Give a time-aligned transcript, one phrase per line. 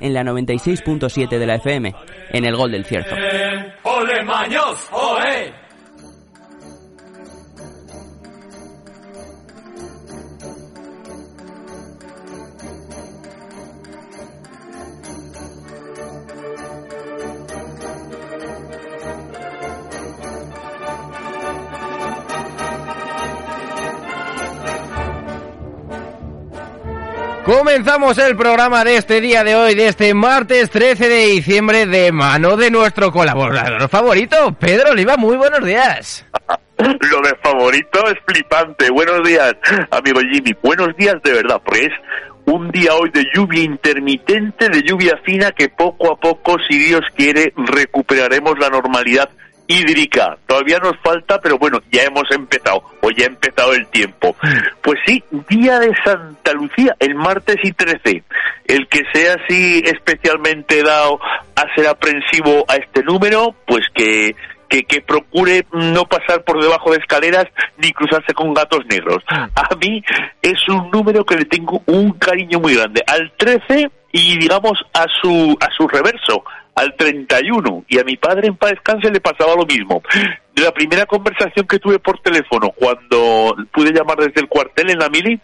[0.00, 1.94] en la 96.7 de la FM,
[2.30, 3.14] en el Gol del Cierzo.
[3.82, 4.88] ¡Ole, maños!
[27.50, 32.12] Comenzamos el programa de este día de hoy, de este martes 13 de diciembre, de
[32.12, 35.16] mano de nuestro colaborador favorito, Pedro Oliva.
[35.16, 36.24] Muy buenos días.
[36.78, 38.88] Lo de favorito es flipante.
[38.90, 39.56] Buenos días,
[39.90, 40.52] amigo Jimmy.
[40.62, 41.88] Buenos días de verdad, pues
[42.44, 47.02] un día hoy de lluvia intermitente, de lluvia fina, que poco a poco, si Dios
[47.16, 49.28] quiere, recuperaremos la normalidad
[49.70, 50.36] hídrica.
[50.46, 54.34] Todavía nos falta, pero bueno, ya hemos empezado, o ya ha empezado el tiempo.
[54.82, 58.24] Pues sí, día de Santa Lucía, el martes y 13.
[58.66, 61.20] El que sea así especialmente dado
[61.54, 64.34] a ser aprensivo a este número, pues que
[64.68, 69.18] que, que, procure no pasar por debajo de escaleras ni cruzarse con gatos negros.
[69.28, 70.00] A mí
[70.42, 73.02] es un número que le tengo un cariño muy grande.
[73.08, 78.48] Al 13 y digamos a su a su reverso, al 31 y a mi padre
[78.48, 80.02] en paz descanse le pasaba lo mismo.
[80.54, 84.98] De la primera conversación que tuve por teléfono cuando pude llamar desde el cuartel en
[84.98, 85.40] la mili,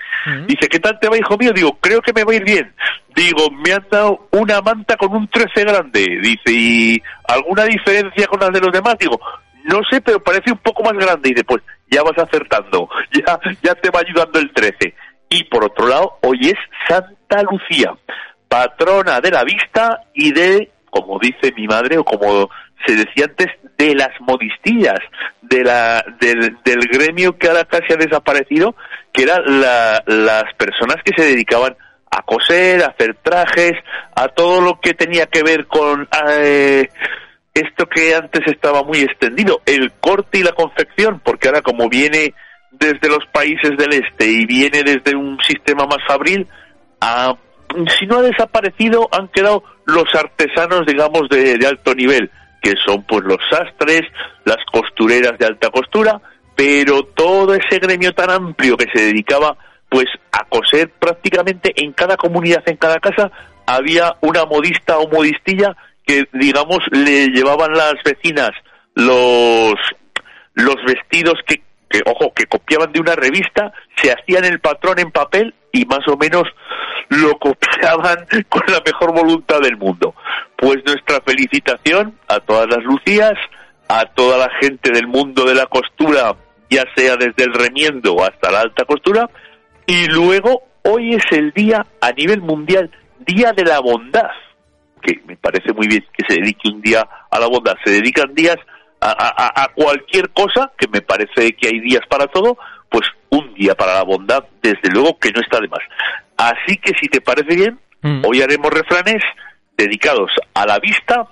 [0.46, 1.52] dice, ¿qué tal te va hijo mío?
[1.52, 2.74] Digo, creo que me va a ir bien.
[3.14, 6.06] Digo, me han dado una manta con un 13 grande.
[6.22, 8.96] Dice, ¿y alguna diferencia con las de los demás?
[8.98, 9.18] Digo,
[9.64, 11.30] no sé, pero parece un poco más grande.
[11.30, 14.94] Y después, ya vas acertando, ya, ya te va ayudando el 13.
[15.30, 17.94] Y por otro lado, hoy es Santa Lucía,
[18.48, 22.48] patrona de la vista y de como dice mi madre o como
[22.86, 25.00] se decía antes, de las modistillas,
[25.42, 26.56] de la, del,
[26.90, 28.74] gremio que ahora casi ha desaparecido,
[29.12, 31.76] que eran las personas que se dedicaban
[32.10, 33.72] a coser, a hacer trajes,
[34.14, 36.88] a todo lo que tenía que ver con eh,
[37.52, 42.34] esto que antes estaba muy extendido, el corte y la confección, porque ahora como viene
[42.70, 46.46] desde los países del este y viene desde un sistema más fabril,
[47.00, 47.36] a
[47.98, 52.30] si no ha desaparecido, han quedado los artesanos, digamos, de, alto nivel,
[52.62, 54.02] que son pues los sastres,
[54.44, 56.20] las costureras de alta costura,
[56.54, 59.56] pero todo ese gremio tan amplio que se dedicaba
[59.88, 63.30] pues a coser prácticamente en cada comunidad, en cada casa,
[63.66, 68.50] había una modista o modistilla que, digamos, le llevaban las vecinas
[68.94, 69.74] los,
[70.54, 75.10] los vestidos que, que, ojo, que copiaban de una revista, se hacían el patrón en
[75.10, 76.44] papel y más o menos
[77.08, 80.14] lo copiaban con la mejor voluntad del mundo.
[80.56, 83.34] Pues nuestra felicitación a todas las Lucías,
[83.88, 86.34] a toda la gente del mundo de la costura,
[86.70, 89.28] ya sea desde el remiendo hasta la alta costura,
[89.86, 92.90] y luego hoy es el día a nivel mundial,
[93.20, 94.30] Día de la Bondad,
[95.02, 98.34] que me parece muy bien que se dedique un día a la bondad, se dedican
[98.34, 98.56] días
[99.00, 102.58] a, cualquier cosa, que me parece que hay días para todo,
[102.88, 105.80] pues un día para la bondad, desde luego que no está de más.
[106.36, 108.22] Así que si te parece bien, mm.
[108.26, 109.22] hoy haremos refranes
[109.76, 111.26] dedicados a la vista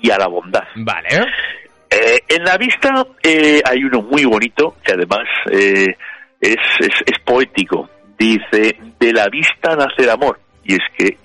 [0.00, 0.64] y a la bondad.
[0.76, 1.08] Vale.
[1.88, 5.96] Eh, en la vista eh, hay uno muy bonito que además eh,
[6.40, 7.88] es, es, poético.
[8.18, 10.40] Dice, de la vista nace el amor.
[10.64, 11.16] Y es que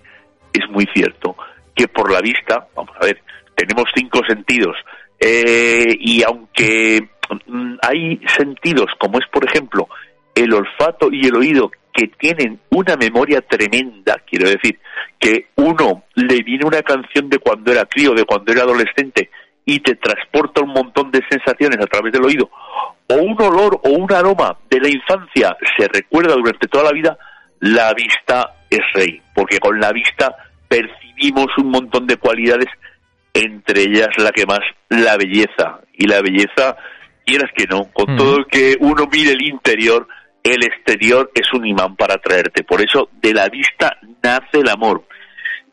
[0.54, 1.36] es muy cierto
[1.76, 3.22] que por la vista, vamos a ver,
[3.56, 4.76] tenemos cinco sentidos.
[5.20, 7.10] y aunque
[7.48, 9.88] mm, hay sentidos como es, por ejemplo,
[10.36, 14.80] el olfato y el oído que tienen una memoria tremenda, quiero decir,
[15.20, 19.30] que uno le viene una canción de cuando era crío, de cuando era adolescente,
[19.66, 22.50] y te transporta un montón de sensaciones a través del oído,
[23.08, 27.18] o un olor o un aroma de la infancia se recuerda durante toda la vida,
[27.60, 30.36] la vista es rey, porque con la vista
[30.68, 32.68] percibimos un montón de cualidades,
[33.34, 36.76] entre ellas la que más, la belleza, y la belleza,
[37.26, 38.18] quieras que no, con mm.
[38.18, 40.08] todo el que uno mire el interior,
[40.44, 42.64] el exterior es un imán para atraerte.
[42.64, 45.04] Por eso de la vista nace el amor.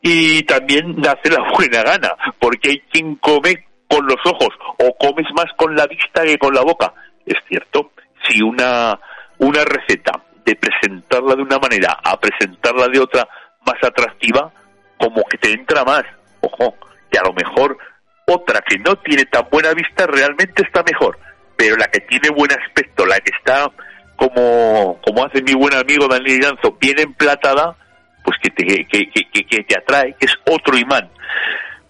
[0.01, 5.25] Y también nace la buena gana, porque hay quien come con los ojos o comes
[5.33, 6.93] más con la vista que con la boca.
[7.25, 7.91] Es cierto,
[8.27, 8.99] si una,
[9.39, 13.27] una receta de presentarla de una manera a presentarla de otra
[13.65, 14.51] más atractiva,
[14.97, 16.03] como que te entra más.
[16.41, 16.75] Ojo,
[17.11, 17.77] que a lo mejor
[18.25, 21.17] otra que no tiene tan buena vista realmente está mejor,
[21.57, 23.71] pero la que tiene buen aspecto, la que está
[24.19, 27.75] como, como hace mi buen amigo Daniel Ganzo, bien emplatada,
[28.23, 31.09] pues que te, que, que, que te atrae, que es otro imán.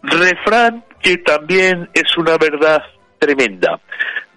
[0.04, 2.84] Refrán que también es una verdad
[3.18, 3.80] tremenda.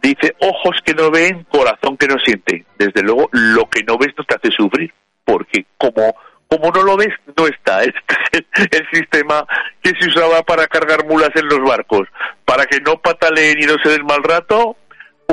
[0.01, 2.65] Dice, ojos que no ven, corazón que no siente.
[2.79, 4.93] Desde luego, lo que no ves no te hace sufrir,
[5.25, 6.17] porque como,
[6.49, 7.83] como no lo ves, no está.
[7.85, 8.01] Este
[8.73, 9.47] es el, sistema
[9.83, 12.09] que se usaba para cargar mulas en los barcos.
[12.45, 14.77] Para que no pataleen y no se den mal rato,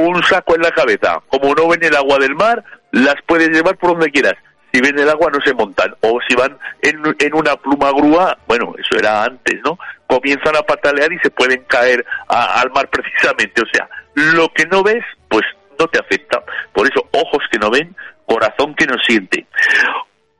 [0.01, 1.21] un saco en la cabeza.
[1.29, 4.35] Como no ven el agua del mar, las puedes llevar por donde quieras.
[4.71, 5.95] Si ven el agua no se montan.
[6.01, 9.77] O si van en, en una pluma grúa, bueno, eso era antes, ¿no?
[10.07, 13.61] Comienzan a patalear y se pueden caer al mar precisamente.
[13.61, 15.43] O sea, lo que no ves, pues
[15.79, 16.43] no te afecta.
[16.73, 17.95] Por eso, ojos que no ven,
[18.25, 19.47] corazón que no siente.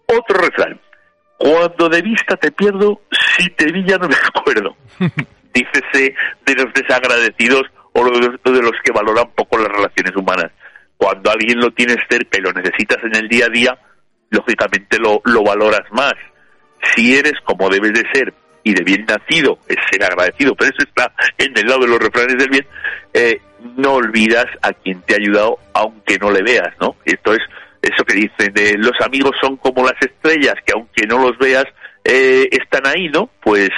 [0.05, 0.79] Otro refrán.
[1.37, 3.01] Cuando de vista te pierdo,
[3.37, 4.75] si te vi ya no me acuerdo.
[5.53, 6.13] Dícese
[6.45, 7.63] de los desagradecidos
[7.93, 10.51] o de los que valoran poco las relaciones humanas.
[10.97, 13.77] Cuando alguien lo tienes cerca y lo necesitas en el día a día,
[14.29, 16.13] lógicamente lo, lo valoras más.
[16.95, 18.33] Si eres como debes de ser
[18.63, 21.99] y de bien nacido, es ser agradecido, pero eso está en el lado de los
[21.99, 22.67] refranes del bien,
[23.13, 23.41] eh,
[23.77, 26.95] no olvidas a quien te ha ayudado aunque no le veas, ¿no?
[27.05, 27.39] Esto es
[27.81, 31.65] eso que dicen de los amigos son como las estrellas, que aunque no los veas,
[32.03, 33.29] eh, están ahí, ¿no?
[33.41, 33.69] Pues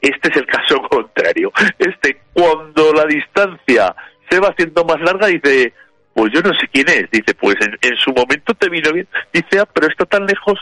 [0.00, 1.52] este es el caso contrario.
[1.78, 3.94] Este, cuando la distancia
[4.28, 5.72] se va haciendo más larga, dice,
[6.14, 7.10] pues yo no sé quién es.
[7.10, 9.08] Dice, pues en, su momento te vino bien.
[9.32, 10.58] Dice, ah, pero está tan lejos.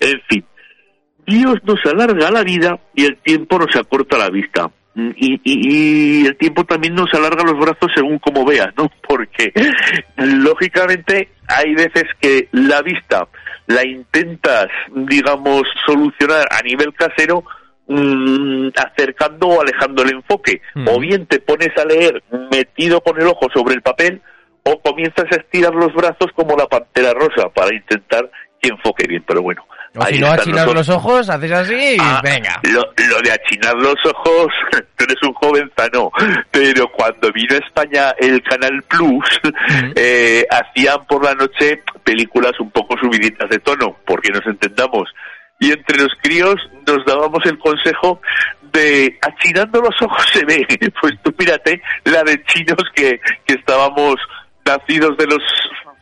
[0.00, 0.44] En fin,
[1.26, 4.70] Dios nos alarga la vida y el tiempo nos acorta la vista.
[4.94, 8.90] Mm, y, el tiempo también nos alarga los brazos según como veas, ¿no?
[9.08, 9.52] Porque
[10.16, 13.28] lógicamente hay veces que la vista
[13.68, 17.44] la intentas, digamos, solucionar a nivel casero
[17.86, 20.62] mm, acercando o alejando el enfoque.
[20.74, 20.88] Mm.
[20.88, 24.22] O bien te pones a leer metido con el ojo sobre el papel
[24.64, 28.30] o comienzas a estirar los brazos como la pantera rosa para intentar
[28.60, 29.22] que enfoque bien.
[29.26, 29.64] Pero bueno,
[29.96, 30.88] o si no achinas los...
[30.88, 32.60] ojos, haces así y ah, venga.
[32.64, 32.82] Lo,
[33.22, 34.46] de achinar los ojos,
[34.96, 36.10] tú eres un joven sano,
[36.50, 39.40] pero cuando vino a España el Canal Plus,
[39.96, 45.08] eh, hacían por la noche películas un poco subiditas de tono, porque nos entendamos.
[45.60, 46.54] Y entre los críos
[46.86, 48.20] nos dábamos el consejo
[48.72, 50.66] de achinando los ojos se ve.
[51.00, 54.16] Pues tú mírate la de chinos que, que estábamos
[54.64, 55.42] nacidos de los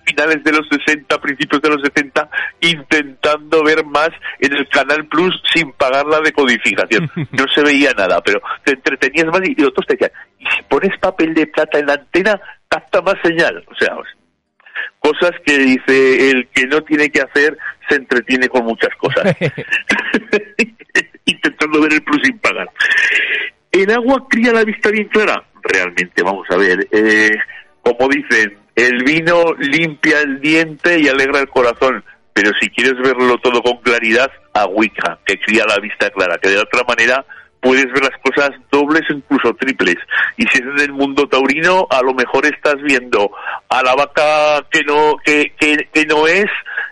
[0.07, 2.29] finales de los 60, principios de los 70,
[2.61, 7.11] intentando ver más en el Canal Plus sin pagar la decodificación.
[7.33, 10.99] No se veía nada, pero te entretenías más y, otros te decían, y si pones
[11.01, 13.65] papel de plata en la antena, capta más señal.
[13.69, 13.97] O sea,
[15.01, 17.59] cosas que dice el que no tiene que hacer
[17.89, 19.37] se entretiene con muchas cosas.
[21.25, 22.69] Intentando ver el plus sin pagar.
[23.73, 25.45] ¿El agua cría la vista bien clara?
[25.63, 26.87] Realmente, vamos a ver.
[26.91, 27.37] Eh,
[27.83, 33.39] como dicen, el vino limpia el diente y alegra el corazón, pero si quieres verlo
[33.39, 37.25] todo con claridad, agüica, que cría la vista clara, que de otra manera
[37.61, 39.97] puedes ver las cosas dobles incluso triples.
[40.37, 43.31] Y si es en el mundo taurino, a lo mejor estás viendo
[43.71, 46.45] a la vaca que no, que, que, no es,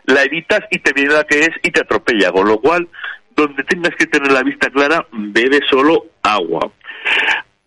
[0.07, 2.33] la evitas y te viene la que es y te atropella.
[2.33, 2.89] Con lo cual,
[3.37, 6.73] donde tengas que tener la vista clara, bebe solo agua.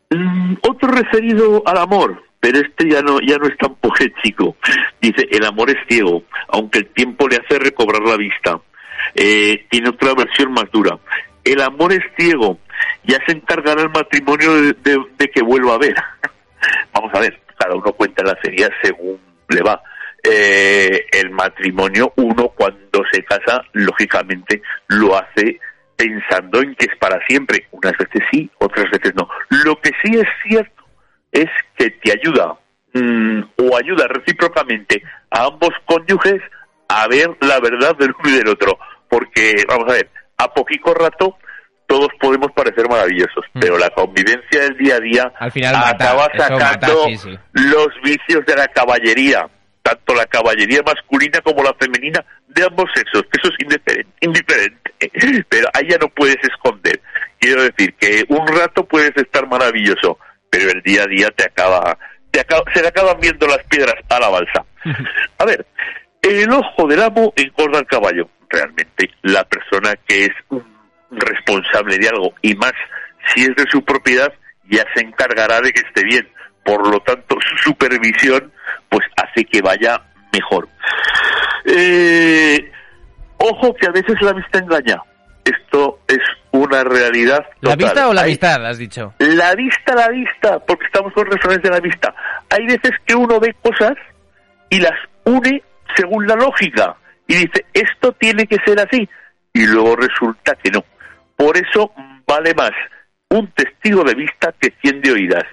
[0.10, 4.56] Mm, otro referido al amor pero este ya no, ya no es tan poético.
[5.01, 8.60] Dice, el amor es ciego, aunque el tiempo le hace recobrar la vista.
[9.15, 10.98] Eh, tiene otra versión más dura.
[11.44, 12.60] El amor es ciego,
[13.03, 15.96] ya se encargará el matrimonio de, que vuelva a ver.
[16.94, 19.82] Vamos a ver, cada uno cuenta la serie según le va.
[20.24, 25.60] Eh, el matrimonio, uno cuando se casa, lógicamente lo hace
[25.96, 27.65] pensando en que es para siempre.
[27.72, 29.27] Unas veces sí, otras veces no.
[29.63, 30.87] Lo que sí es cierto
[31.31, 32.55] es que te ayuda
[32.93, 36.41] mm, o ayuda recíprocamente a ambos cónyuges
[36.88, 38.77] a ver la verdad del uno y del otro.
[39.10, 41.38] Porque, vamos a ver, a poquito rato
[41.88, 43.60] todos podemos parecer maravillosos, mm.
[43.60, 47.05] pero la convivencia del día a día Al final acaba sacando
[47.53, 49.48] los vicios de la caballería,
[49.81, 54.91] tanto la caballería masculina como la femenina de ambos sexos, que eso es indiferente, indiferente.
[55.50, 57.00] pero ahí ya no puedes esconder.
[57.39, 60.19] Quiero decir que un rato puedes estar maravilloso,
[60.50, 61.98] pero el día a día te acaba,
[62.32, 64.66] te se le acaban viendo las piedras a la balsa.
[65.38, 65.66] A ver,
[66.22, 68.30] el ojo del amo engorda al caballo.
[68.50, 70.32] Realmente, la persona que es
[71.12, 72.74] responsable de algo y más
[73.34, 74.34] si es de su propiedad,
[74.70, 76.30] ya se encargará de que esté bien.
[76.63, 78.51] Por lo tanto, su supervisión
[78.89, 80.01] pues hace que vaya
[80.32, 80.70] mejor.
[81.66, 82.72] Eh,
[83.38, 85.01] ojo que a veces la vista engaña
[85.48, 86.20] esto es
[86.67, 87.45] una realidad.
[87.62, 89.13] ¿La vista o la vista, has dicho?
[89.19, 92.13] La vista, la vista, porque estamos con referencia a la vista.
[92.50, 93.95] Hay veces que uno ve cosas
[94.69, 95.63] y las une
[95.95, 96.95] según la lógica
[97.27, 99.07] y dice, esto tiene que ser así,
[99.53, 100.83] y luego resulta que no.
[101.36, 101.91] Por eso
[102.25, 102.71] vale más
[103.29, 105.43] un testigo de vista que cien de oídas.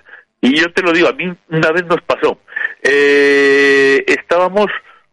[0.41, 2.39] Y yo te lo digo, a mí una vez nos pasó.
[2.83, 4.67] Eh, estábamos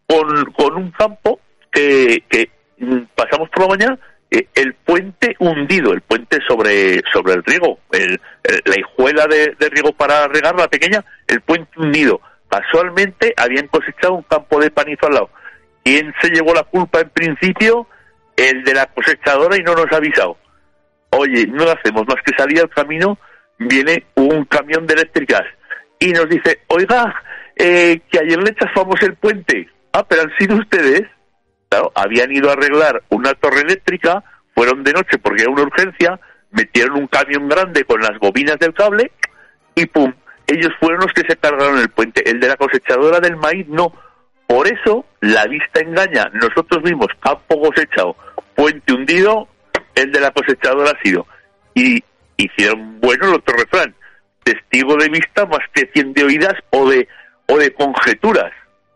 [0.06, 1.40] con, con un campo
[1.70, 2.50] que, que
[3.14, 3.98] pasamos por la mañana
[4.34, 8.18] eh, el puente hundido, el puente sobre, sobre el riego, el,
[8.64, 12.18] la hijuela de, riego para regar la pequeña, el puente hundido.
[12.48, 15.30] Casualmente habían cosechado un campo de panizo al lado.
[15.84, 17.86] ¿Quién se llevó la culpa en principio?
[18.34, 20.38] El de la cosechadora y no nos ha avisado.
[21.10, 23.18] Oye, no lo hacemos más que salir al camino,
[23.58, 25.42] viene un camión de eléctricas
[25.98, 27.14] y nos dice, oiga,
[27.54, 29.68] eh, que ayer le chafamos el puente.
[29.92, 31.02] Ah, pero han sido ustedes
[31.94, 34.22] habían ido a arreglar una torre eléctrica,
[34.54, 38.74] fueron de noche porque era una urgencia, metieron un camión grande con las bobinas del
[38.74, 39.12] cable
[39.74, 40.12] y pum,
[40.46, 42.28] ellos fueron los que se cargaron el puente.
[42.28, 43.92] El de la cosechadora del maíz no.
[44.46, 46.30] Por eso la vista engaña.
[46.34, 48.16] Nosotros vimos campo cosechado,
[48.54, 49.48] puente hundido,
[49.94, 51.26] el de la cosechadora ha sido.
[51.74, 52.02] Y
[52.36, 53.94] hicieron bueno el otro refrán,
[54.42, 57.08] testigo de vista más que cien de oídas o de,
[57.46, 58.52] o de conjeturas.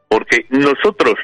[0.09, 1.15] Porque nosotros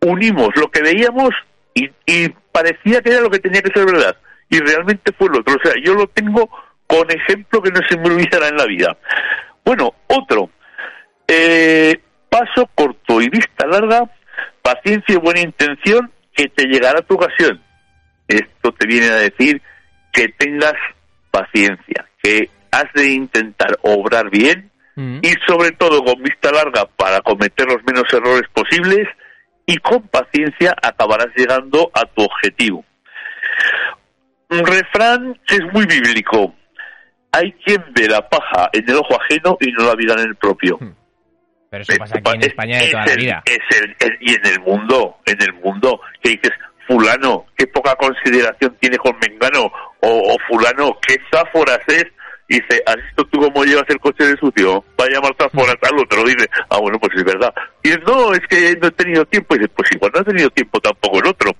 [0.00, 1.30] unimos lo que veíamos
[1.74, 4.16] y, parecía que era lo que tenía que ser verdad.
[4.50, 5.54] Y realmente fue lo otro.
[5.54, 6.48] O sea, yo lo tengo
[6.86, 8.96] con ejemplo que no se me olvidará en la vida.
[9.64, 10.50] Bueno, otro.
[11.28, 14.10] Eh, paso corto y vista larga,
[14.62, 17.62] paciencia y buena intención, que te llegará tu ocasión.
[18.26, 19.62] Esto te viene a decir
[20.12, 20.74] que tengas
[21.30, 25.18] paciencia, que has de intentar obrar bien mm.
[25.22, 29.06] y sobre todo con vista larga para cometer los menos errores posibles
[29.68, 32.82] y con paciencia acabarás llegando a tu objetivo.
[34.48, 36.54] Un refrán que es muy bíblico.
[37.32, 40.36] Hay quien ve la paja en el ojo ajeno y no la vida en el
[40.36, 40.78] propio.
[40.80, 40.94] Hmm.
[41.68, 43.42] Pero eso pasa aquí en España de toda la vida.
[44.20, 46.52] y en el mundo, en el mundo, que dices,
[46.86, 49.70] fulano, qué poca consideración tiene con Mengano,
[50.00, 52.06] o, o fulano, qué záforas es,
[52.48, 54.84] dice, ¿has visto tú cómo llevas el coche de sucio?
[55.00, 57.52] Va a llamar fuera tal otro, dice, ah, bueno, pues es verdad.
[57.82, 59.54] Y dice, no, es que no he tenido tiempo.
[59.54, 61.52] Y dice, pues igual no ha tenido tiempo tampoco el otro.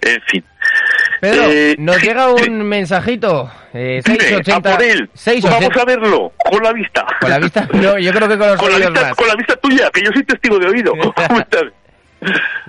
[0.00, 0.44] En fin.
[1.20, 3.50] Pedro, eh, nos llega un mensajito.
[3.74, 5.10] Eh, 680, a él.
[5.42, 7.06] Vamos a verlo, con la vista.
[7.20, 9.56] Con la vista, no, yo creo que con los con la vista, Con la vista
[9.56, 10.92] tuya, que yo soy testigo de oído.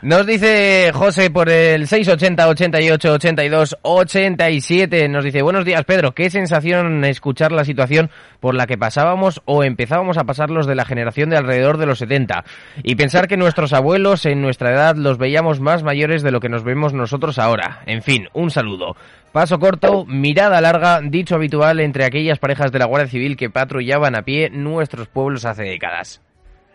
[0.01, 6.13] Nos dice José por el 680 88 82 87 nos dice, "Buenos días, Pedro.
[6.13, 10.75] Qué sensación escuchar la situación por la que pasábamos o empezábamos a pasar los de
[10.75, 12.45] la generación de alrededor de los 70
[12.83, 16.49] y pensar que nuestros abuelos en nuestra edad los veíamos más mayores de lo que
[16.49, 17.81] nos vemos nosotros ahora.
[17.85, 18.95] En fin, un saludo.
[19.33, 24.15] Paso corto, mirada larga, dicho habitual entre aquellas parejas de la Guardia Civil que patrullaban
[24.15, 26.21] a pie nuestros pueblos hace décadas."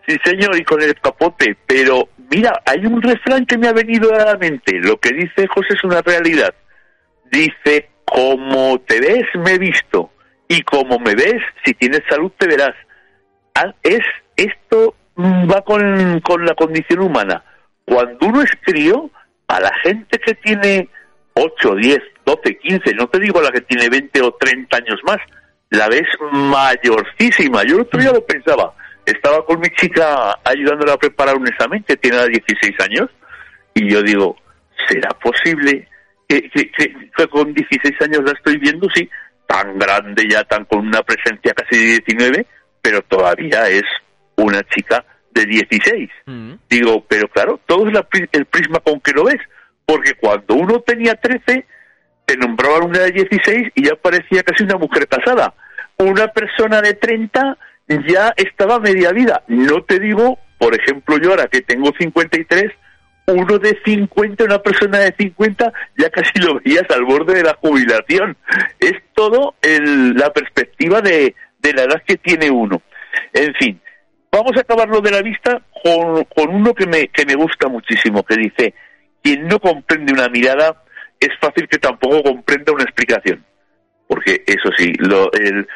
[0.07, 4.13] Sí, señor, y con el capote, pero mira, hay un refrán que me ha venido
[4.13, 4.79] a la mente.
[4.79, 6.53] Lo que dice José es una realidad.
[7.31, 10.11] Dice, como te ves, me he visto.
[10.47, 12.75] Y como me ves, si tienes salud, te verás.
[13.55, 14.01] Ah, es,
[14.35, 17.43] esto va con, con la condición humana.
[17.85, 19.09] Cuando uno es crío,
[19.47, 20.87] a la gente que tiene
[21.33, 25.17] 8, 10, 12, 15, no te digo la que tiene 20 o 30 años más,
[25.71, 27.63] la ves mayorcísima.
[27.63, 28.73] Yo el otro día lo pensaba
[29.05, 33.09] estaba con mi chica ayudándola a preparar un examen que tiene 16 años
[33.73, 34.37] y yo digo,
[34.87, 35.87] ¿será posible
[36.27, 36.49] que,
[37.29, 38.87] con 16 años la estoy viendo?
[38.93, 39.09] Sí,
[39.47, 42.45] tan grande ya, tan con una presencia casi de 19,
[42.81, 43.83] pero todavía es
[44.37, 46.09] una chica de 16.
[46.25, 46.53] Mm.
[46.69, 49.41] Digo, pero claro, todo es el prisma con que lo ves,
[49.85, 51.65] porque cuando uno tenía 13,
[52.25, 55.53] te nombraban una de 16 y ya parecía casi una mujer casada.
[55.97, 59.43] Una persona de 30 ya estaba media vida.
[59.47, 62.71] No te digo, por ejemplo, yo ahora que tengo 53,
[63.27, 67.55] uno de 50, una persona de 50, ya casi lo veías al borde de la
[67.55, 68.37] jubilación.
[68.79, 72.81] Es todo el, la perspectiva de, de la edad que tiene uno.
[73.33, 73.81] En fin,
[74.31, 78.23] vamos a acabarlo de la vista con, con uno que me, que me gusta muchísimo,
[78.23, 78.73] que dice,
[79.21, 80.83] quien no comprende una mirada,
[81.19, 83.43] es fácil que tampoco comprenda una explicación.
[84.07, 85.67] Porque eso sí, lo, el,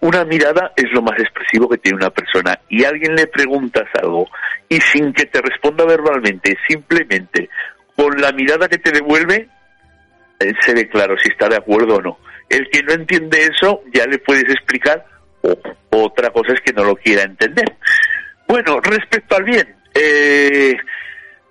[0.00, 4.28] una mirada es lo más expresivo que tiene una persona y alguien le preguntas algo
[4.68, 7.48] y sin que te responda verbalmente, simplemente
[7.96, 9.48] con la mirada que te devuelve,
[10.38, 12.18] eh, se ve claro si está de acuerdo o no.
[12.48, 15.04] El que no entiende eso ya le puedes explicar
[15.42, 15.58] o,
[15.90, 17.76] otra cosa es que no lo quiera entender.
[18.46, 20.76] Bueno, respecto al bien, eh,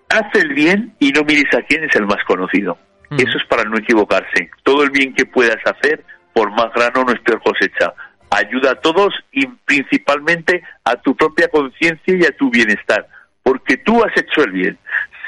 [0.10, 2.78] haz el bien y no mires a quién es el más conocido.
[3.10, 3.16] Mm.
[3.16, 4.50] Eso es para no equivocarse.
[4.64, 6.04] Todo el bien que puedas hacer,
[6.40, 7.94] por más grano no es peor cosecha.
[8.30, 13.06] Ayuda a todos y principalmente a tu propia conciencia y a tu bienestar,
[13.44, 14.78] porque tú has hecho el bien.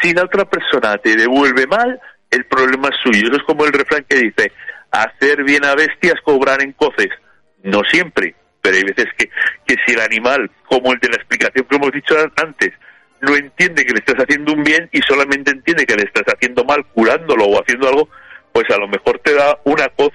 [0.01, 1.99] Si la otra persona te devuelve mal,
[2.29, 3.27] el problema es suyo.
[3.27, 4.53] Eso es como el refrán que dice,
[4.89, 7.09] hacer bien a bestias, cobrar en coces.
[7.61, 9.29] No siempre, pero hay veces que,
[9.67, 12.71] que si el animal, como el de la explicación que hemos dicho antes,
[13.19, 16.63] no entiende que le estás haciendo un bien y solamente entiende que le estás haciendo
[16.63, 18.07] mal curándolo o haciendo algo,
[18.53, 20.13] pues a lo mejor te da una coz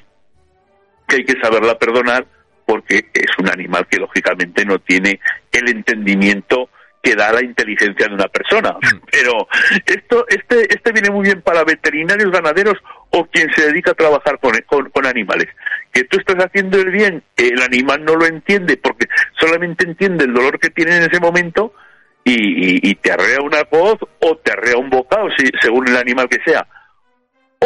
[1.06, 2.26] que hay que saberla perdonar
[2.64, 5.20] porque es un animal que lógicamente no tiene
[5.52, 6.68] el entendimiento
[7.06, 8.72] que da la inteligencia de una persona.
[8.72, 8.98] Mm.
[9.12, 9.46] Pero
[9.86, 12.74] esto, este, este viene muy bien para veterinarios, ganaderos
[13.10, 15.46] o quien se dedica a trabajar con, con, con, animales.
[15.92, 19.06] Que tú estás haciendo el bien, el animal no lo entiende porque
[19.38, 21.72] solamente entiende el dolor que tiene en ese momento
[22.24, 26.42] y, te arrea una voz o te arrea un bocado, si, según el animal que
[26.44, 26.66] sea.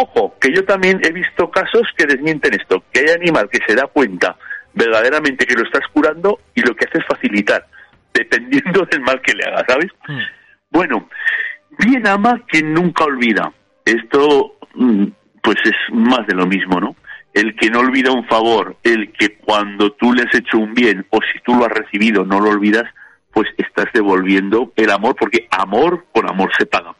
[0.02, 3.74] Ojo, que yo también he visto casos que desmienten esto, que hay animal que se
[3.74, 4.34] da cuenta
[4.72, 7.66] verdaderamente que lo estás curando y lo que hace es facilitar,
[8.14, 9.90] dependiendo del mal que le haga, ¿sabes?
[10.08, 10.18] Mm.
[10.70, 11.08] Bueno,
[11.84, 13.52] bien ama quien nunca olvida.
[13.84, 15.04] Esto, mm,
[15.42, 16.96] pues es más de lo mismo, ¿no?
[17.34, 21.06] El que no olvida un favor, el que cuando tú le has hecho un bien
[21.10, 22.84] o si tú lo has recibido no lo olvidas,
[23.34, 26.94] pues estás devolviendo el amor, porque amor con amor se paga.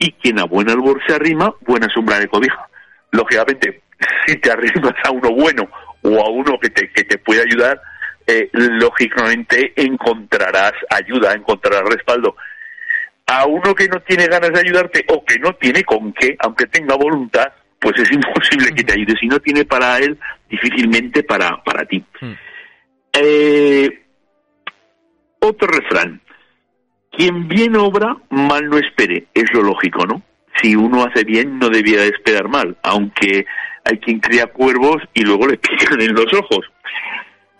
[0.00, 2.66] Y quien a buen albor se arrima, buena sombra de cobija.
[3.12, 3.82] Lógicamente,
[4.26, 5.68] si te arrimas a uno bueno
[6.02, 7.80] o a uno que te, que te puede ayudar,
[8.26, 12.34] eh, lógicamente encontrarás ayuda, encontrarás respaldo.
[13.26, 16.66] A uno que no tiene ganas de ayudarte o que no tiene con qué, aunque
[16.66, 19.14] tenga voluntad, pues es imposible que te ayude.
[19.20, 22.02] Si no tiene para él, difícilmente para, para ti.
[22.20, 22.32] Hmm.
[23.12, 24.02] Eh,
[25.40, 26.20] otro refrán.
[27.10, 29.26] Quien bien obra, mal no espere.
[29.34, 30.22] Es lo lógico, ¿no?
[30.60, 33.46] Si uno hace bien, no debiera esperar mal, aunque
[33.84, 36.66] hay quien cría cuervos y luego le pican en los ojos.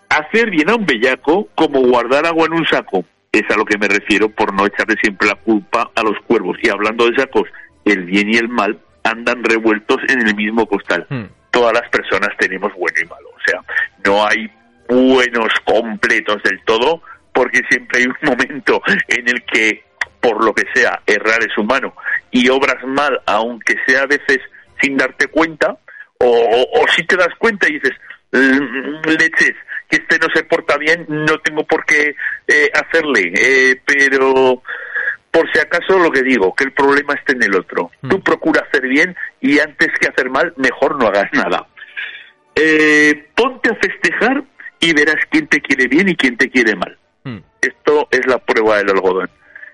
[0.09, 3.05] Hacer bien a un bellaco como guardar agua en un saco.
[3.31, 6.57] Es a lo que me refiero por no echarle siempre la culpa a los cuervos.
[6.61, 7.47] Y hablando de sacos,
[7.85, 11.07] el bien y el mal andan revueltos en el mismo costal.
[11.09, 11.25] Hmm.
[11.49, 13.29] Todas las personas tenemos bueno y malo.
[13.29, 13.61] O sea,
[14.05, 14.49] no hay
[14.89, 17.01] buenos completos del todo,
[17.41, 19.83] porque siempre hay un momento en el que,
[20.19, 21.95] por lo que sea, errar es humano
[22.29, 24.37] y obras mal, aunque sea a veces
[24.79, 25.75] sin darte cuenta,
[26.19, 27.93] o, si te das cuenta y dices,
[28.31, 29.55] mm, leches,
[29.89, 32.13] que este no se porta bien, no tengo por qué
[32.47, 34.61] eh, hacerle, eh, pero
[35.31, 37.89] por si acaso lo que digo, que el problema esté en el otro.
[38.03, 38.09] Mm.
[38.09, 41.65] Tú procura hacer bien y antes que hacer mal, mejor no hagas nada.
[42.53, 44.43] Eh, ponte a festejar
[44.79, 46.99] y verás quién te quiere bien y quién te quiere mal.
[47.23, 47.39] Hmm.
[47.61, 49.29] Esto es la prueba del algodón.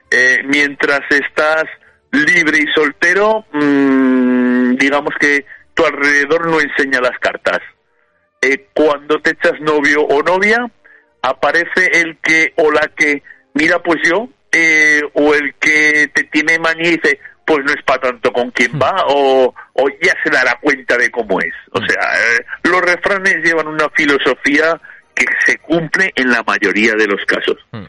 [0.09, 1.65] Eh, mientras estás
[2.11, 7.59] libre y soltero, mmm, digamos que tu alrededor no enseña las cartas.
[8.41, 10.57] Eh, cuando te echas novio o novia,
[11.21, 16.59] aparece el que o la que, mira pues yo, eh, o el que te tiene
[16.59, 18.81] manía y dice, pues no es para tanto con quién hmm.
[18.81, 21.53] va, o, o, ya se dará cuenta de cómo es.
[21.71, 21.87] O hmm.
[21.87, 22.01] sea,
[22.63, 24.79] los refranes llevan una filosofía
[25.17, 27.57] que se cumple en la mayoría de los casos.
[27.71, 27.85] Hmm.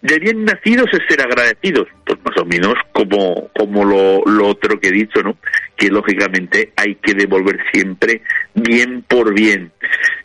[0.00, 4.78] De bien nacidos es ser agradecidos, pues más o menos como, como lo, lo otro
[4.78, 5.36] que he dicho, ¿no?
[5.76, 8.22] Que lógicamente hay que devolver siempre
[8.54, 9.72] bien por bien.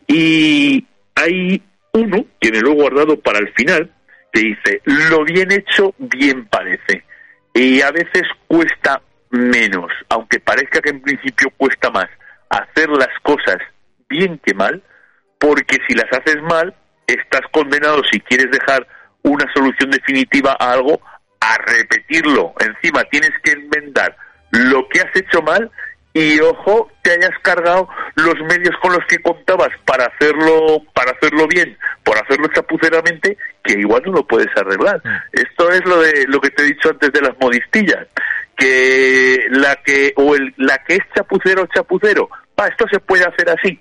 [0.08, 1.62] Y hay
[1.94, 3.92] uno que me lo he guardado para el final,
[4.32, 7.04] que dice, lo bien hecho bien parece.
[7.54, 12.08] Y a veces cuesta menos, aunque parezca que en principio cuesta más
[12.50, 13.58] hacer las cosas
[14.08, 14.82] bien que mal,
[15.40, 16.76] porque si las haces mal,
[17.08, 18.88] estás condenado, si quieres dejar
[19.24, 21.02] una solución definitiva a algo,
[21.40, 22.54] a repetirlo.
[22.60, 24.16] Encima tienes que enmendar
[24.52, 25.72] lo que has hecho mal
[26.14, 31.48] y ojo te hayas cargado los medios con los que contabas para hacerlo para hacerlo
[31.48, 35.18] bien por hacerlo chapuceramente que igual no lo puedes arreglar mm.
[35.34, 38.08] esto es lo de lo que te he dicho antes de las modistillas
[38.56, 43.50] que la que o el la que es chapucero chapucero va esto se puede hacer
[43.50, 43.80] así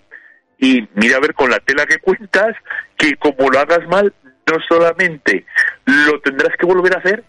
[0.59, 2.57] y mira a ver con la tela que cuentas
[2.97, 4.13] que como lo hagas mal,
[4.47, 5.45] no solamente
[5.85, 7.25] lo tendrás que volver a hacer,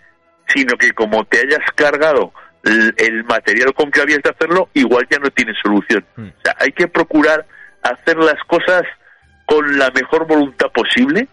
[0.47, 2.31] sino que como te hayas cargado
[2.63, 6.05] el, material con que habías de hacerlo, igual ya no tiene solución.
[6.15, 6.27] Hmm.
[6.27, 7.45] O sea, hay que procurar
[7.81, 8.83] hacer las cosas
[9.45, 11.27] con la mejor voluntad posible,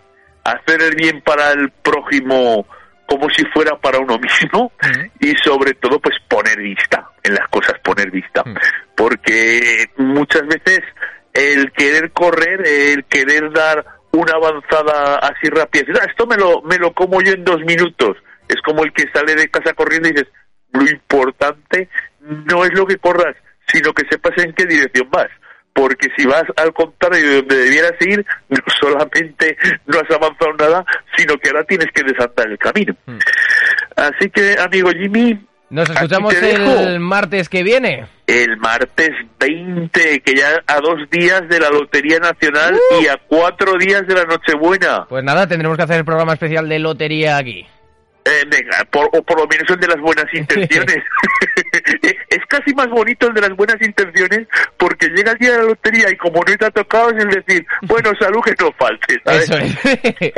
[0.45, 2.67] hacer el bien para el prójimo
[3.07, 4.73] como si fuera para uno mismo
[5.21, 8.43] y sobre todo pues poner vista en las cosas, poner vista.
[8.45, 8.55] Hmm.
[8.95, 10.81] Porque muchas veces
[11.35, 16.01] el querer correr, el querer dar una avanzada así rápida.
[16.01, 18.17] Ah, esto me lo, me lo como yo en dos minutos.
[18.49, 20.29] Es como el que sale de casa corriendo y dices,
[20.73, 21.89] lo importante
[22.21, 23.35] no es lo que corras,
[23.73, 25.29] sino que sepas en qué dirección vas
[25.75, 30.85] porque si vas al contrario de donde debieras ir, no solamente no has avanzado nada,
[31.17, 32.97] sino que ahora tienes que desandar el camino.
[33.05, 33.19] Hmm.
[33.97, 35.39] Así que, amigo Jimmy,
[35.75, 38.07] nos escuchamos el martes que viene.
[38.29, 39.11] El martes
[39.41, 43.03] 20, que ya a dos días de la Lotería Nacional uh.
[43.03, 45.07] y a cuatro días de la Nochebuena.
[45.09, 47.67] Pues nada, tendremos que hacer el programa especial de lotería aquí.
[48.27, 50.97] Eh, venga, por, o por lo menos el de las buenas intenciones.
[52.31, 55.65] es casi más bonito el de las buenas intenciones porque llega el día de la
[55.65, 59.21] lotería y como no te ha tocado es el decir, bueno, salud que no falte.
[59.27, 59.75] Eso es.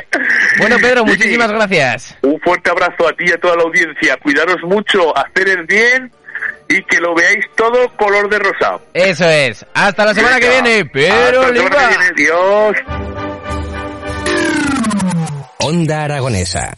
[0.59, 2.18] bueno, Pedro, muchísimas gracias.
[2.22, 4.16] Un fuerte abrazo a ti y a toda la audiencia.
[4.16, 6.11] Cuidaros mucho, hacer el bien
[6.68, 8.83] y que lo veáis todo color de rosado.
[8.94, 9.64] Eso es.
[9.75, 12.77] Hasta la semana que viene, Pedro Hasta la semana que viene, Dios.
[15.61, 16.75] Onda Aragonesa.